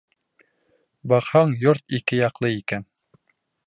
[1.13, 2.93] Баҡһаң, йорт ике яҡлы икән.